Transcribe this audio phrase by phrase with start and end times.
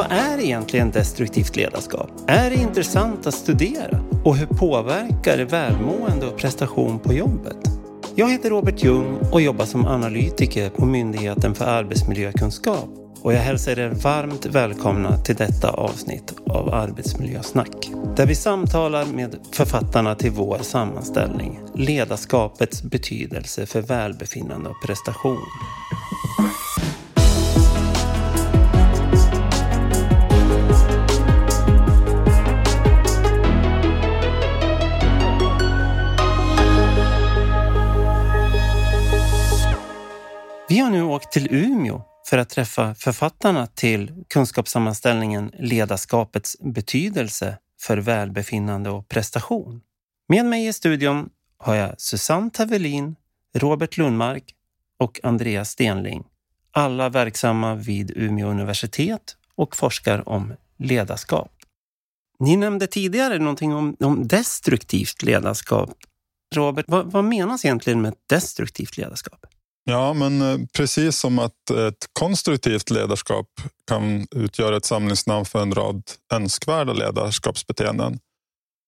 [0.00, 2.10] Vad är egentligen destruktivt ledarskap?
[2.26, 4.00] Är det intressant att studera?
[4.24, 7.56] Och hur påverkar det välmående och prestation på jobbet?
[8.14, 12.88] Jag heter Robert Ljung och jobbar som analytiker på Myndigheten för arbetsmiljökunskap
[13.22, 17.90] och jag hälsar er varmt välkomna till detta avsnitt av Arbetsmiljösnack.
[18.16, 25.46] Där vi samtalar med författarna till vår sammanställning Ledarskapets betydelse för välbefinnande och prestation.
[41.32, 49.80] Till Umeå för att träffa författarna till kunskapssammanställningen Ledarskapets betydelse för välbefinnande och prestation.
[50.28, 53.16] Med mig i studion har jag Susanne Tavelin,
[53.54, 54.54] Robert Lundmark
[54.98, 56.24] och Andreas Stenling.
[56.72, 61.52] Alla verksamma vid Umeå universitet och forskar om ledarskap.
[62.38, 65.90] Ni nämnde tidigare någonting om, om destruktivt ledarskap.
[66.54, 69.46] Robert, vad, vad menas egentligen med destruktivt ledarskap?
[69.84, 73.46] Ja, men eh, precis som att ett konstruktivt ledarskap
[73.86, 78.18] kan utgöra ett samlingsnamn för en rad önskvärda ledarskapsbeteenden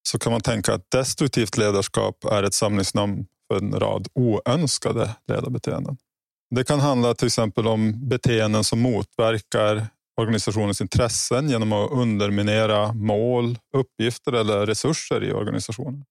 [0.09, 5.97] så kan man tänka att destruktivt ledarskap är ett samlingsnamn för en rad oönskade ledarbeteenden.
[6.51, 13.59] Det kan handla till exempel om beteenden som motverkar organisationens intressen genom att underminera mål,
[13.77, 16.05] uppgifter eller resurser i organisationen.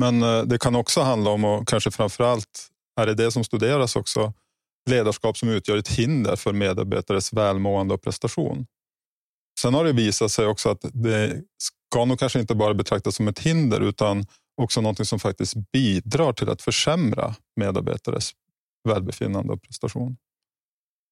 [0.00, 2.68] Men eh, det kan också handla om, och kanske framför allt
[2.98, 4.32] är det det som studeras också,
[4.90, 8.66] ledarskap som utgör ett hinder för medarbetares välmående och prestation.
[9.60, 13.28] Sen har det visat sig också att det ska nog kanske inte bara betraktas som
[13.28, 14.26] ett hinder utan
[14.62, 18.30] också något som faktiskt bidrar till att försämra medarbetares
[18.88, 20.16] välbefinnande och prestation.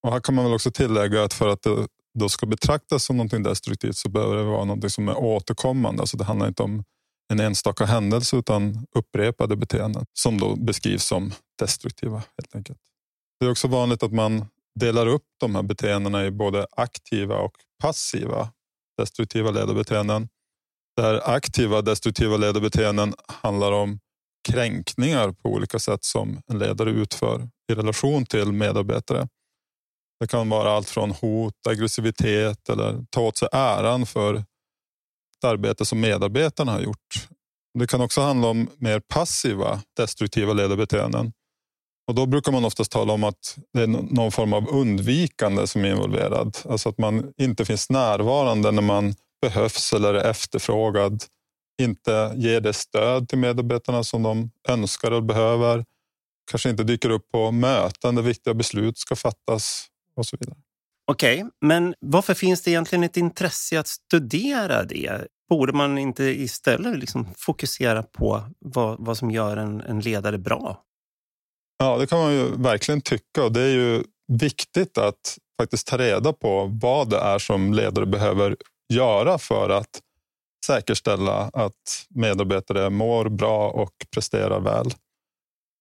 [0.02, 1.86] Och här kan man väl också tillägga att för att det
[2.18, 6.00] då ska betraktas som något destruktivt så behöver det vara något som är återkommande.
[6.00, 6.84] Alltså det handlar inte om
[7.28, 12.16] en enstaka händelse utan upprepade beteenden som då beskrivs som destruktiva.
[12.16, 12.78] helt enkelt.
[13.40, 14.46] Det är också vanligt att man
[14.80, 18.48] delar upp de här beteendena i både aktiva och passiva
[18.98, 20.28] destruktiva ledarbeteenden.
[20.96, 24.00] Där aktiva destruktiva ledarbeteenden handlar om
[24.48, 29.28] kränkningar på olika sätt som en ledare utför i relation till medarbetare.
[30.20, 34.44] Det kan vara allt från hot, aggressivitet eller ta åt sig äran för
[35.44, 37.28] arbete som medarbetarna har gjort.
[37.78, 41.32] Det kan också handla om mer passiva destruktiva ledarbeteenden.
[42.08, 45.84] Och då brukar man oftast tala om att det är någon form av undvikande som
[45.84, 46.58] är involverad.
[46.68, 51.24] Alltså att man inte finns närvarande när man behövs eller är efterfrågad.
[51.82, 55.84] Inte ger det stöd till medarbetarna som de önskar och behöver.
[56.50, 59.86] Kanske inte dyker upp på möten där viktiga beslut ska fattas
[60.16, 60.58] och så vidare.
[61.08, 65.26] Okej, okay, men varför finns det egentligen ett intresse att studera det?
[65.48, 70.82] Borde man inte istället liksom fokusera på vad, vad som gör en, en ledare bra?
[71.78, 75.98] Ja, det kan man ju verkligen tycka och det är ju viktigt att faktiskt ta
[75.98, 78.56] reda på vad det är som ledare behöver
[78.92, 80.00] göra för att
[80.66, 84.90] säkerställa att medarbetare mår bra och presterar väl.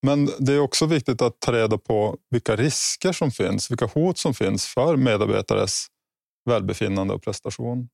[0.05, 4.17] Men det är också viktigt att ta reda på vilka risker som finns, vilka hot
[4.17, 5.87] som finns för medarbetares
[6.49, 7.89] välbefinnande och prestation.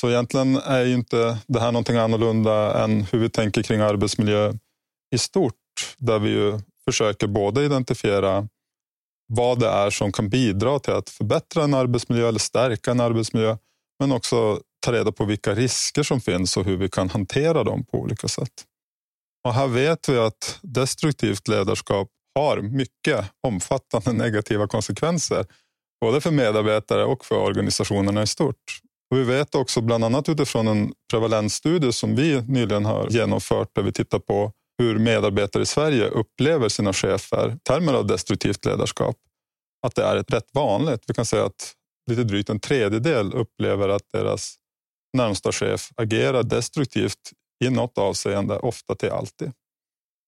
[0.00, 4.52] Så egentligen är ju inte det här någonting annorlunda än hur vi tänker kring arbetsmiljö
[5.14, 5.54] i stort,
[5.98, 8.48] där vi ju försöker både identifiera
[9.26, 13.56] vad det är som kan bidra till att förbättra en arbetsmiljö eller stärka en arbetsmiljö,
[13.98, 17.84] men också ta reda på vilka risker som finns och hur vi kan hantera dem
[17.84, 18.66] på olika sätt.
[19.44, 25.46] Och här vet vi att destruktivt ledarskap har mycket omfattande negativa konsekvenser,
[26.00, 28.80] både för medarbetare och för organisationerna i stort.
[29.10, 33.82] Och vi vet också bland annat utifrån en prevalensstudie som vi nyligen har genomfört där
[33.82, 39.16] vi tittar på hur medarbetare i Sverige upplever sina chefer termer av destruktivt ledarskap.
[39.86, 41.04] Att det är ett rätt vanligt.
[41.06, 41.74] Vi kan säga att
[42.10, 44.54] lite drygt en tredjedel upplever att deras
[45.16, 49.52] närmsta chef agerar destruktivt i något avseende, ofta till alltid.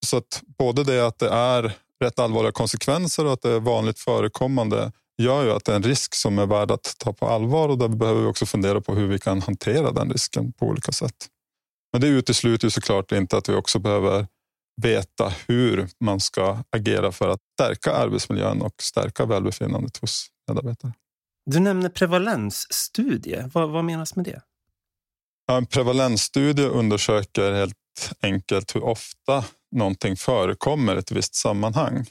[0.06, 1.72] Så att både det att det är
[2.04, 4.92] rätt allvarliga konsekvenser och att det är vanligt förekommande
[5.22, 7.78] gör ju att det är en risk som är värd att ta på allvar och
[7.78, 11.28] där behöver vi också fundera på hur vi kan hantera den risken på olika sätt.
[11.92, 14.26] Men det utesluter ju såklart inte att vi också behöver
[14.82, 20.92] veta hur man ska agera för att stärka arbetsmiljön och stärka välbefinnandet hos medarbetare.
[21.50, 23.50] Du nämner prevalensstudie.
[23.52, 24.42] Vad, vad menas med det?
[25.52, 27.76] En prevalensstudie undersöker helt
[28.22, 29.44] enkelt hur ofta
[29.76, 32.06] någonting förekommer i ett visst sammanhang.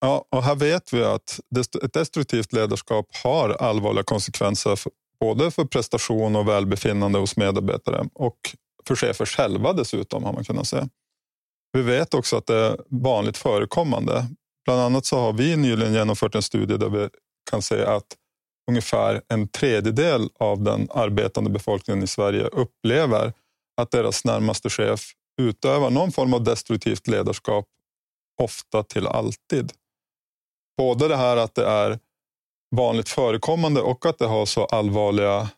[0.00, 1.40] Ja, och här vet vi att
[1.84, 4.78] ett destruktivt ledarskap har allvarliga konsekvenser
[5.20, 8.38] både för prestation och välbefinnande hos medarbetare och
[8.86, 10.88] för chefer själva dessutom har man kunnat se.
[11.72, 14.26] Vi vet också att det är vanligt förekommande.
[14.64, 17.08] Bland annat så har vi nyligen genomfört en studie där vi
[17.50, 18.06] kan se att
[18.66, 23.32] ungefär en tredjedel av den arbetande befolkningen i Sverige upplever
[23.76, 25.00] att deras närmaste chef
[25.40, 27.66] utövar någon form av destruktivt ledarskap,
[28.42, 29.72] ofta till alltid.
[30.78, 31.98] Både det här att det är
[32.76, 35.48] vanligt förekommande och att det har så allvarliga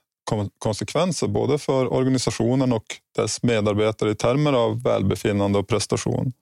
[0.59, 2.85] konsekvenser både för organisationen och
[3.17, 6.33] dess medarbetare i termer av välbefinnande och prestation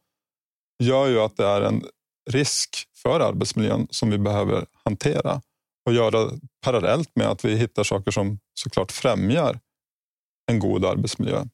[0.82, 1.84] gör ju att det är en
[2.30, 5.40] risk för arbetsmiljön som vi behöver hantera
[5.86, 6.30] och göra
[6.64, 9.60] parallellt med att vi hittar saker som såklart främjar
[10.46, 11.44] en god arbetsmiljö.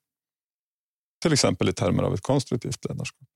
[1.22, 3.28] Till exempel i termer av ett konstruktivt ledarskap.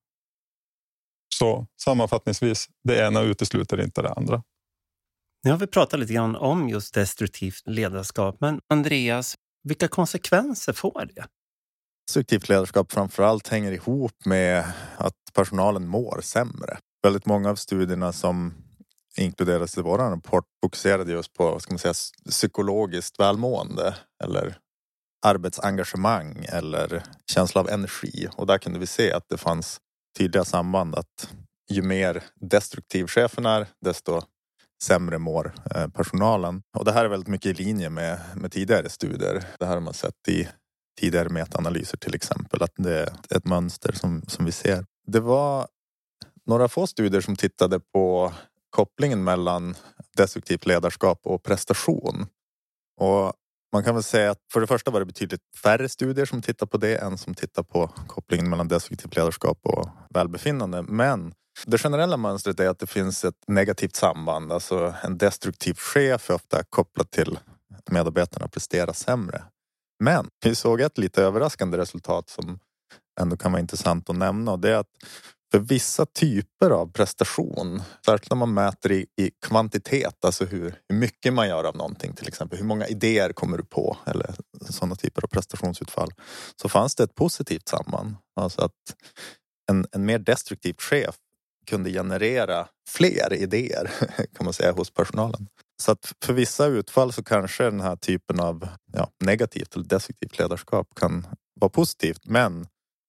[1.34, 4.42] Så sammanfattningsvis, det ena utesluter inte det andra.
[5.44, 11.10] Nu har vi pratat lite grann om just destruktivt ledarskap, men Andreas, vilka konsekvenser får
[11.14, 11.26] det?
[12.08, 16.78] Destruktivt ledarskap framförallt hänger ihop med att personalen mår sämre.
[17.02, 18.54] Väldigt många av studierna som
[19.18, 21.94] inkluderas i vår rapport fokuserade just på vad ska man säga,
[22.30, 24.58] psykologiskt välmående eller
[25.26, 27.02] arbetsengagemang eller
[27.32, 28.28] känsla av energi.
[28.36, 29.80] Och där kunde vi se att det fanns
[30.18, 31.30] tydliga samband att
[31.70, 34.22] ju mer destruktiv chefen är desto
[34.82, 36.62] sämre mår eh, personalen.
[36.78, 39.44] Och det här är väldigt mycket i linje med, med tidigare studier.
[39.58, 40.48] Det här har man sett i
[41.00, 44.84] tidigare metaanalyser till exempel, att det är ett mönster som, som vi ser.
[45.06, 45.68] Det var
[46.46, 48.32] några få studier som tittade på
[48.76, 49.74] kopplingen mellan
[50.16, 52.26] destruktivt ledarskap och prestation.
[53.00, 53.32] Och
[53.72, 56.66] man kan väl säga att för det första var det betydligt färre studier som tittar
[56.66, 60.82] på det än som tittar på kopplingen mellan destruktivt ledarskap och välbefinnande.
[60.82, 61.34] Men
[61.66, 64.52] det generella mönstret är att det finns ett negativt samband.
[64.52, 67.38] Alltså en destruktiv chef är ofta kopplat till
[67.74, 69.44] att medarbetarna presterar sämre.
[70.04, 72.58] Men vi såg ett lite överraskande resultat som
[73.20, 74.90] ändå kan vara intressant att nämna och det är att
[75.56, 80.96] för vissa typer av prestation, särskilt när man mäter i, i kvantitet, alltså hur, hur,
[80.96, 84.34] mycket man gör av någonting, till exempel hur många idéer kommer du på eller
[84.70, 86.10] sådana typer av prestationsutfall,
[86.62, 88.16] så fanns det ett positivt samband.
[88.40, 88.72] Alltså att
[89.70, 91.14] en, en mer destruktiv chef
[91.66, 93.90] kunde generera fler idéer
[94.36, 95.48] kan man säga hos personalen.
[95.82, 100.38] Så att för vissa utfall så kanske den här typen av ja, negativt eller destruktivt
[100.38, 101.26] ledarskap kan
[101.60, 102.20] vara positivt.
[102.24, 102.66] Men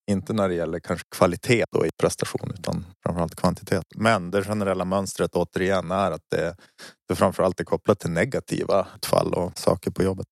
[0.08, 3.84] inte när det gäller kanske kvalitet då i prestation utan framförallt kvantitet.
[3.96, 6.56] Men det generella mönstret återigen är att det,
[7.08, 10.28] det framförallt är kopplat till negativa utfall och saker på jobbet.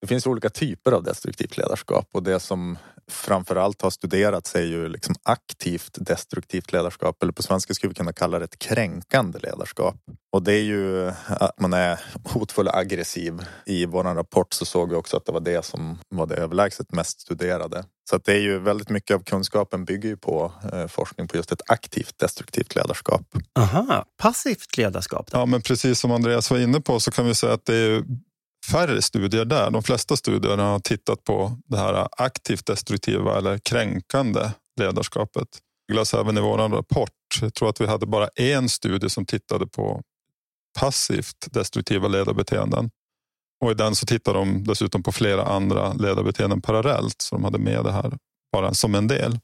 [0.00, 2.78] Det finns olika typer av destruktivt ledarskap och det som
[3.10, 8.12] framförallt har studerats är ju liksom aktivt destruktivt ledarskap eller på svenska skulle vi kunna
[8.12, 9.96] kalla det ett kränkande ledarskap.
[10.32, 13.44] Och det är ju att man är hotfull och aggressiv.
[13.66, 16.92] I vår rapport så såg vi också att det var det som var det överlägset
[16.92, 17.84] mest studerade.
[18.10, 21.36] Så att det är ju väldigt mycket av kunskapen bygger ju på eh, forskning på
[21.36, 23.22] just ett aktivt destruktivt ledarskap.
[23.58, 25.30] Aha, passivt ledarskap?
[25.30, 25.38] Då?
[25.38, 28.04] Ja, men precis som Andreas var inne på så kan vi säga att det är
[28.70, 29.70] färre studier där.
[29.70, 35.48] De flesta studierna har tittat på det här aktivt destruktiva eller kränkande ledarskapet.
[35.92, 37.10] Glas även i vår rapport.
[37.40, 40.02] Jag tror att vi hade bara en studie som tittade på
[40.80, 42.90] passivt destruktiva ledarbeteenden.
[43.64, 47.22] Och i den så tittar de dessutom på flera andra ledarbeteenden parallellt.
[47.22, 48.18] Så de hade med det här
[48.52, 49.38] bara som en del.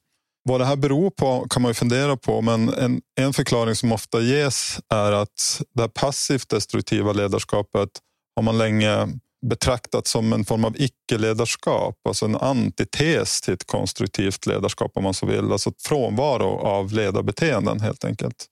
[0.48, 3.92] Vad det här beror på kan man ju fundera på, men en, en förklaring som
[3.92, 7.88] ofta ges är att det här passivt destruktiva ledarskapet
[8.36, 9.08] har man länge
[9.46, 15.14] betraktat som en form av icke-ledarskap, alltså en antites till ett konstruktivt ledarskap om man
[15.14, 15.52] så vill.
[15.52, 18.46] Alltså frånvaro av ledarbeteenden helt enkelt.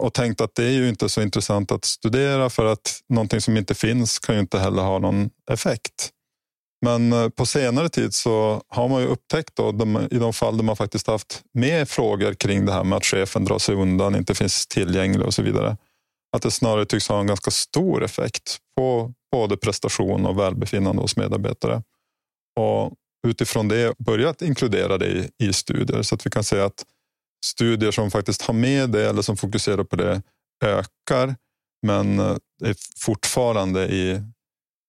[0.00, 3.56] Och tänkt att det är ju inte så intressant att studera för att någonting som
[3.56, 6.10] inte finns kan ju inte heller ha någon effekt.
[6.82, 9.68] Men eh, på senare tid så har man ju upptäckt då,
[10.10, 13.44] i de fall där man faktiskt haft med frågor kring det här med att chefen
[13.44, 15.76] drar sig undan, inte finns tillgänglig och så vidare
[16.32, 21.16] att det snarare tycks ha en ganska stor effekt på både prestation och välbefinnande hos
[21.16, 21.82] medarbetare.
[22.60, 22.92] Och
[23.26, 26.84] utifrån det börjat inkludera det i, i studier så att vi kan säga att
[27.44, 30.22] studier som faktiskt har med det eller som fokuserar på det
[30.64, 31.36] ökar
[31.86, 34.22] men eh, är fortfarande i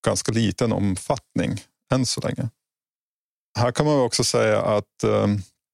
[0.06, 1.62] ganska liten omfattning
[1.94, 2.50] än så länge.
[3.60, 5.28] Här kan man också säga att eh,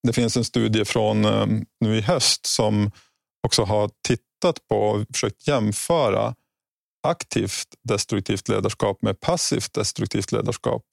[0.08, 1.48] det finns en studie från eh,
[1.79, 2.91] nu i höst som
[3.48, 6.36] också har tittat tittat på och försökt jämföra
[7.04, 10.84] aktivt destruktivt ledarskap med passivt destruktivt ledarskap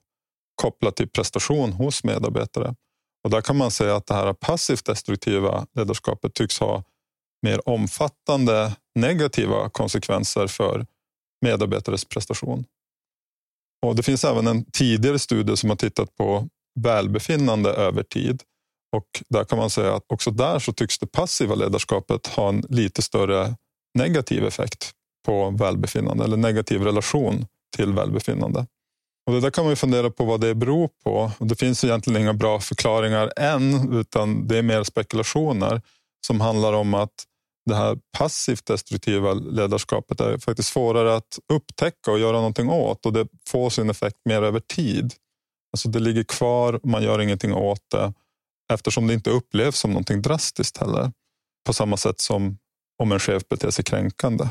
[0.54, 2.74] kopplat till prestation hos medarbetare.
[3.24, 6.84] Och där kan man säga att det här passivt destruktiva ledarskapet tycks ha
[7.42, 10.86] mer omfattande negativa konsekvenser för
[11.40, 12.64] medarbetares prestation.
[13.86, 16.48] Och Det finns även en tidigare studie som har tittat på
[16.80, 18.42] välbefinnande över tid.
[18.96, 22.64] Och där kan man säga att också där så tycks det passiva ledarskapet ha en
[22.68, 23.56] lite större
[23.98, 24.90] negativ effekt
[25.26, 28.66] på välbefinnande eller negativ relation till välbefinnande.
[29.26, 31.32] Och det där kan man ju fundera på vad det beror på.
[31.38, 35.82] Det finns egentligen inga bra förklaringar än, utan det är mer spekulationer
[36.26, 37.12] som handlar om att
[37.66, 43.12] det här passivt destruktiva ledarskapet är faktiskt svårare att upptäcka och göra någonting åt och
[43.12, 45.14] det får sin effekt mer över tid.
[45.72, 48.12] Alltså det ligger kvar, man gör ingenting åt det
[48.70, 51.12] eftersom det inte upplevs som någonting drastiskt heller.
[51.66, 52.58] På samma sätt som
[53.02, 54.48] om en chef beter sig kränkande.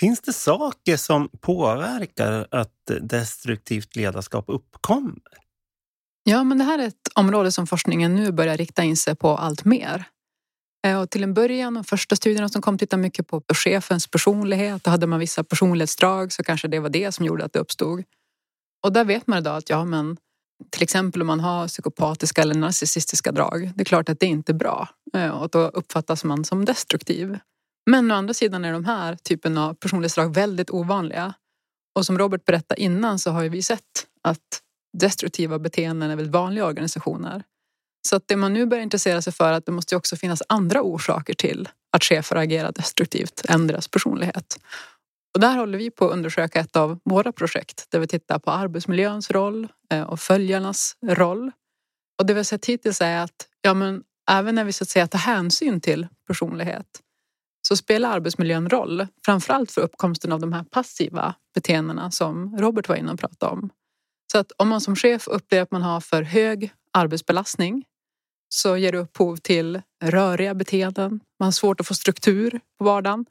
[0.00, 5.22] Finns det saker som påverkar att destruktivt ledarskap uppkommer?
[6.24, 9.36] Ja, men det här är ett område som forskningen nu börjar rikta in sig på
[9.36, 10.04] allt mer.
[10.86, 14.84] Eh, och till en början, de första studierna som kom tittade mycket på chefens personlighet.
[14.84, 18.04] Då hade man vissa personlighetsdrag så kanske det var det som gjorde att det uppstod.
[18.82, 20.16] Och där vet man idag att ja, men
[20.70, 23.72] till exempel om man har psykopatiska eller narcissistiska drag.
[23.74, 27.38] Det är klart att det inte är bra eh, och då uppfattas man som destruktiv.
[27.90, 31.34] Men å andra sidan är de här typen av personlighetsdrag väldigt ovanliga.
[31.94, 34.60] Och som Robert berättade innan så har vi sett att
[34.98, 37.42] destruktiva beteenden är väldigt vanliga i organisationer.
[38.08, 40.42] Så att det man nu börjar intressera sig för är att det måste också finnas
[40.48, 44.58] andra orsaker till att chefer agerar destruktivt än deras personlighet.
[45.34, 48.50] Och där håller vi på att undersöka ett av våra projekt där vi tittar på
[48.50, 51.50] arbetsmiljöns roll eh, och följarnas roll.
[52.18, 54.88] Och det vi har sett hittills är att ja, men även när vi så att
[54.88, 57.00] säga tar hänsyn till personlighet
[57.68, 62.96] så spelar arbetsmiljön roll, framförallt för uppkomsten av de här passiva beteendena som Robert var
[62.96, 63.70] inne och pratade om.
[64.32, 67.84] Så att om man som chef upplever att man har för hög arbetsbelastning
[68.48, 71.20] så ger det upphov till röriga beteenden.
[71.38, 73.26] Man har svårt att få struktur på vardagen.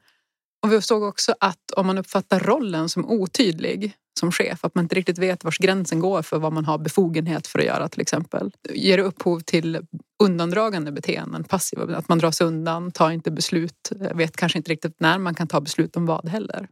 [0.64, 4.84] Och vi såg också att om man uppfattar rollen som otydlig som chef, att man
[4.84, 8.00] inte riktigt vet vars gränsen går för vad man har befogenhet för att göra till
[8.00, 9.86] exempel, ger det upphov till
[10.22, 15.00] undandragande beteenden, passiva, att man drar sig undan, tar inte beslut, vet kanske inte riktigt
[15.00, 16.68] när man kan ta beslut om vad heller.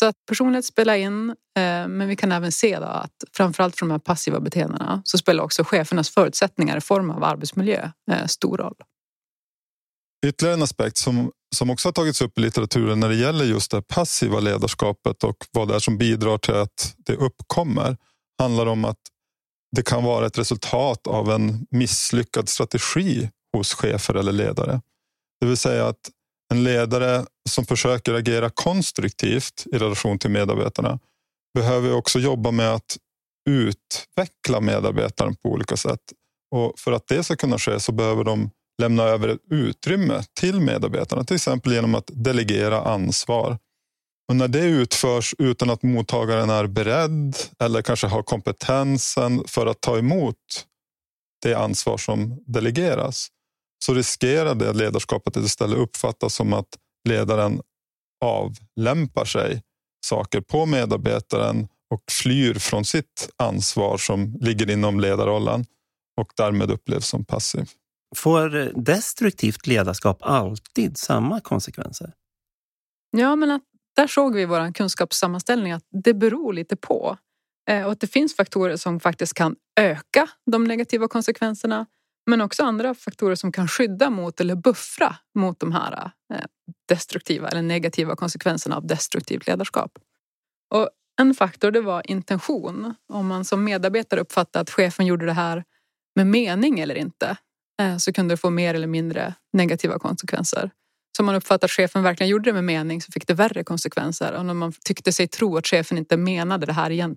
[0.00, 1.34] Så att personlighet spelar in, eh,
[1.88, 5.44] men vi kan även se då att framförallt för de här passiva beteendena så spelar
[5.44, 8.76] också chefernas förutsättningar i form av arbetsmiljö eh, stor roll.
[10.26, 13.70] Ytterligare en aspekt som, som också har tagits upp i litteraturen när det gäller just
[13.70, 17.96] det passiva ledarskapet och vad det är som bidrar till att det uppkommer
[18.38, 18.98] handlar om att
[19.76, 24.80] det kan vara ett resultat av en misslyckad strategi hos chefer eller ledare.
[25.40, 26.10] Det vill säga att
[26.52, 30.98] en ledare som försöker agera konstruktivt i relation till medarbetarna
[31.54, 32.96] behöver också jobba med att
[33.50, 36.00] utveckla medarbetaren på olika sätt.
[36.50, 38.50] Och för att det ska kunna ske så behöver de
[38.82, 43.58] lämna över ett utrymme till medarbetarna, till exempel genom att delegera ansvar.
[44.28, 49.80] Och när det utförs utan att mottagaren är beredd eller kanske har kompetensen för att
[49.80, 50.36] ta emot
[51.42, 53.28] det ansvar som delegeras
[53.84, 56.68] så riskerar det ledarskapet att istället uppfattas som att
[57.08, 57.60] ledaren
[58.24, 59.62] avlämpar sig
[60.06, 65.64] saker på medarbetaren och flyr från sitt ansvar som ligger inom ledarrollen
[66.20, 67.68] och därmed upplevs som passiv.
[68.16, 72.12] Får destruktivt ledarskap alltid samma konsekvenser?
[73.10, 73.62] Ja, men att
[73.96, 77.18] där såg vi i vår kunskapssammanställning att det beror lite på.
[77.68, 81.86] Eh, och att det finns faktorer som faktiskt kan öka de negativa konsekvenserna.
[82.26, 86.44] Men också andra faktorer som kan skydda mot eller buffra mot de här eh,
[86.88, 89.98] destruktiva eller negativa konsekvenserna av destruktivt ledarskap.
[90.74, 90.90] Och
[91.20, 92.94] en faktor det var intention.
[93.08, 95.64] Om man som medarbetare uppfattar att chefen gjorde det här
[96.14, 97.36] med mening eller inte
[97.82, 100.70] Eh, så kunde det få mer eller mindre negativa konsekvenser.
[101.16, 103.64] Så om man uppfattar att chefen verkligen gjorde det med mening så fick det värre
[103.64, 104.32] konsekvenser.
[104.32, 107.16] än om man tyckte sig tro att chefen inte menade det här igen.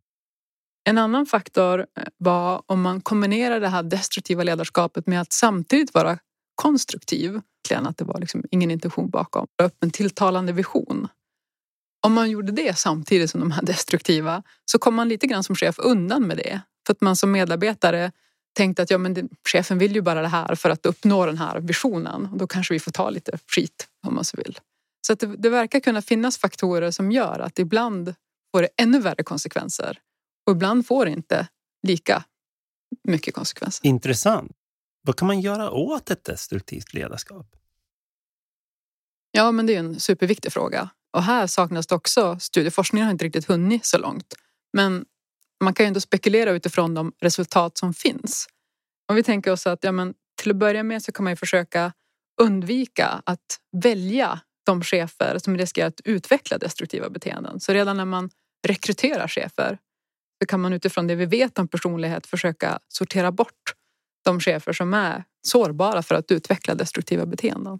[0.90, 5.94] En annan faktor eh, var om man kombinerar det här destruktiva ledarskapet med att samtidigt
[5.94, 6.18] vara
[6.56, 7.42] konstruktiv.
[7.72, 9.48] Att det var liksom ingen intention bakom.
[9.64, 11.08] Upp en tilltalande vision.
[12.06, 15.56] Om man gjorde det samtidigt som de här destruktiva så kom man lite grann som
[15.56, 16.62] chef undan med det.
[16.88, 18.12] För att man som medarbetare
[18.56, 21.38] tänkte att ja, men det, chefen vill ju bara det här för att uppnå den
[21.38, 22.26] här visionen.
[22.26, 24.60] Och då kanske vi får ta lite skit om man så vill.
[25.08, 28.16] Så att det, det verkar kunna finnas faktorer som gör att ibland
[28.52, 30.00] får det ännu värre konsekvenser
[30.46, 31.48] och ibland får det inte
[31.88, 32.24] lika
[33.04, 33.86] mycket konsekvenser.
[33.86, 34.52] Intressant.
[35.02, 37.56] Vad kan man göra åt ett destruktivt ledarskap?
[39.32, 40.90] Ja, men det är en superviktig fråga.
[41.14, 44.34] Och här saknas det också studieforskningen har inte riktigt hunnit så långt.
[44.74, 45.06] Men
[45.64, 48.48] man kan ju ändå spekulera utifrån de resultat som finns.
[49.10, 51.38] Om vi tänker oss att ja, men till att börja med så kan man ju
[51.38, 51.94] försöka
[52.42, 57.60] undvika att välja de chefer som riskerar att utveckla destruktiva beteenden.
[57.60, 58.30] Så redan när man
[58.68, 59.78] rekryterar chefer
[60.42, 63.74] så kan man utifrån det vi vet om personlighet försöka sortera bort
[64.26, 67.80] de chefer som är sårbara för att utveckla destruktiva beteenden.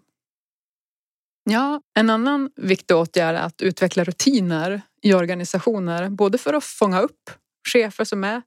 [1.50, 7.00] Ja, en annan viktig åtgärd är att utveckla rutiner i organisationer, både för att fånga
[7.00, 7.30] upp
[7.66, 8.42] chefer som är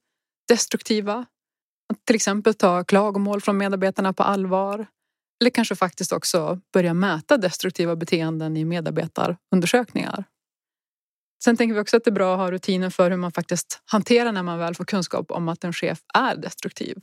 [0.48, 1.26] destruktiva,
[1.94, 4.88] att till exempel ta klagomål från medarbetarna på allvar
[5.42, 10.24] eller kanske faktiskt också börja mäta destruktiva beteenden i medarbetarundersökningar.
[11.44, 13.82] Sen tänker vi också att det är bra att ha rutiner för hur man faktiskt
[13.86, 16.98] hanterar när man väl får kunskap om att en chef är destruktiv.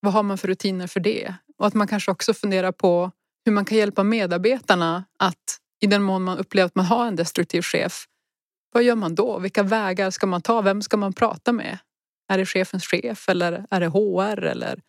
[0.00, 1.34] Vad har man för rutiner för det?
[1.58, 3.10] Och att man kanske också funderar på
[3.44, 7.16] hur man kan hjälpa medarbetarna att i den mån man upplever att man har en
[7.16, 8.06] destruktiv chef,
[8.74, 9.38] vad gör man då?
[9.38, 10.60] Vilka vägar ska man ta?
[10.60, 11.78] Vem ska man prata med?
[12.28, 14.80] Är det chefens chef eller är det HR eller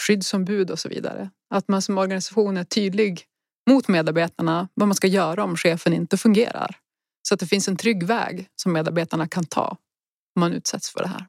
[0.00, 1.30] skyddsombud och så vidare?
[1.54, 3.24] Att man som organisation är tydlig
[3.70, 6.76] mot medarbetarna vad man ska göra om chefen inte fungerar.
[7.28, 9.68] Så att det finns en trygg väg som medarbetarna kan ta
[10.36, 11.26] om man utsätts för det här.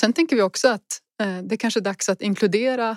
[0.00, 2.96] Sen tänker vi också att eh, det kanske är dags att inkludera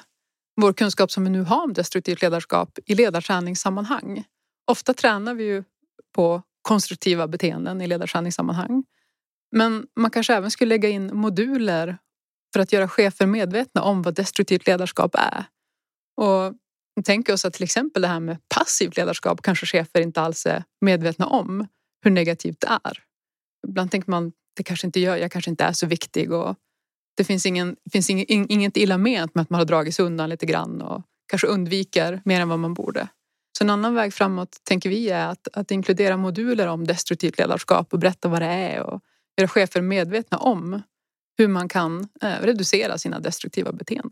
[0.62, 4.24] vår kunskap som vi nu har om destruktivt ledarskap i ledarträningssammanhang.
[4.72, 5.64] Ofta tränar vi ju
[6.16, 8.84] på konstruktiva beteenden i ledarträningssammanhang.
[9.51, 11.98] Men man kanske även skulle lägga in moduler
[12.53, 15.45] för att göra chefer medvetna om vad destruktivt ledarskap är.
[16.17, 16.53] Och
[17.05, 20.63] tänk oss att till exempel det här med passivt ledarskap kanske chefer inte alls är
[20.81, 21.67] medvetna om
[22.03, 23.03] hur negativt det är.
[23.67, 26.55] Ibland tänker man det kanske inte gör, jag kanske inte är så viktig och
[27.17, 30.29] det finns, ingen, finns ing, inget illa ment med att man har dragit sig undan
[30.29, 33.07] lite grann och kanske undviker mer än vad man borde.
[33.58, 37.94] Så en annan väg framåt tänker vi är att, att inkludera moduler om destruktivt ledarskap
[37.94, 39.02] och berätta vad det är och
[39.38, 40.82] göra chefer medvetna om
[41.38, 44.12] hur man kan eh, reducera sina destruktiva beteenden.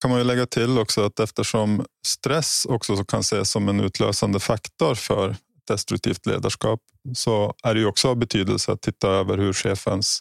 [0.00, 4.40] kan man ju lägga till också att eftersom stress också kan ses som en utlösande
[4.40, 5.36] faktor för
[5.68, 6.80] destruktivt ledarskap
[7.14, 10.20] så är det ju också av betydelse att titta över hur chefens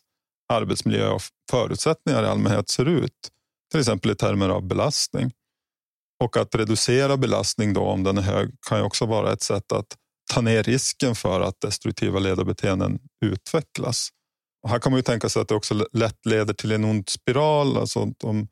[0.54, 3.30] arbetsmiljö och förutsättningar i allmänhet ser ut.
[3.72, 5.32] Till exempel i termer av belastning.
[6.24, 9.72] Och att reducera belastning då om den är hög kan ju också vara ett sätt
[9.72, 9.88] att
[10.34, 14.10] ta ner risken för att destruktiva ledarbeteenden utvecklas.
[14.64, 17.10] Och här kan man ju tänka sig att det också lätt leder till en ond
[17.10, 17.78] spiral.
[17.78, 18.48] Alltså om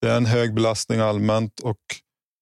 [0.00, 1.80] det är en hög belastning allmänt och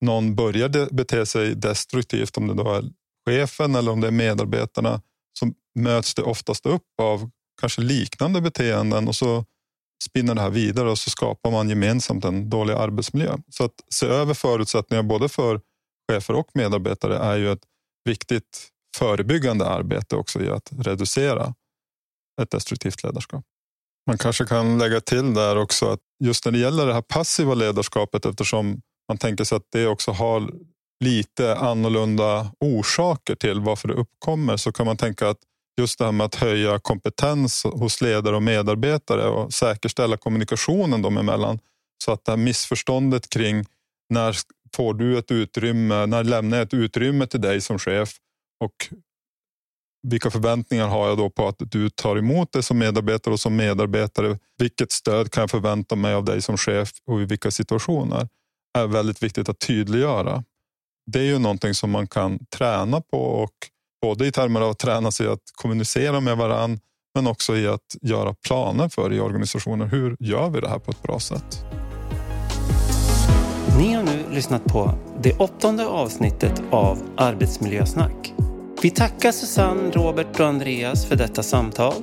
[0.05, 2.83] någon börjar bete sig destruktivt, om det då är
[3.27, 5.01] chefen eller om det är medarbetarna,
[5.39, 7.29] så möts det oftast upp av
[7.61, 9.45] kanske liknande beteenden och så
[10.03, 13.37] spinner det här vidare och så skapar man gemensamt en dålig arbetsmiljö.
[13.49, 15.61] Så att se över förutsättningar både för
[16.11, 17.63] chefer och medarbetare är ju ett
[18.05, 21.53] viktigt förebyggande arbete också i att reducera
[22.41, 23.43] ett destruktivt ledarskap.
[24.07, 27.53] Man kanske kan lägga till där också att just när det gäller det här passiva
[27.53, 30.51] ledarskapet eftersom man tänker sig att det också har
[31.03, 35.37] lite annorlunda orsaker till varför det uppkommer så kan man tänka att
[35.77, 41.17] just det här med att höja kompetens hos ledare och medarbetare och säkerställa kommunikationen dem
[41.17, 41.59] emellan
[42.03, 43.65] så att det här missförståndet kring
[44.09, 44.35] när
[44.75, 48.09] får du ett utrymme, när lämnar jag ett utrymme till dig som chef
[48.63, 48.89] och
[50.07, 53.55] vilka förväntningar har jag då på att du tar emot det som medarbetare och som
[53.55, 54.39] medarbetare?
[54.57, 58.27] Vilket stöd kan jag förvänta mig av dig som chef och i vilka situationer?
[58.77, 60.43] är väldigt viktigt att tydliggöra.
[61.11, 63.53] Det är ju någonting som man kan träna på och
[64.01, 66.79] både i termer av att träna sig att kommunicera med varann
[67.15, 69.85] men också i att göra planer för i organisationer.
[69.85, 71.65] Hur gör vi det här på ett bra sätt?
[73.77, 78.33] Ni har nu lyssnat på det åttonde avsnittet av Arbetsmiljösnack.
[78.81, 81.93] Vi tackar Susanne, Robert och Andreas för detta samtal.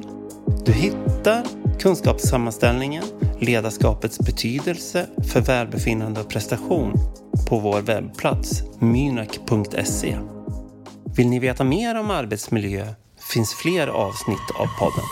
[0.64, 1.46] Du hittar
[1.80, 3.04] kunskapssammanställningen
[3.40, 6.92] Ledarskapets betydelse för välbefinnande och prestation
[7.48, 10.16] på vår webbplats mynak.se.
[11.16, 12.87] Vill ni veta mer om arbetsmiljö
[13.33, 15.05] finns fler avsnitt av podden.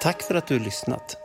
[0.00, 1.16] Tack för att du lyssnat.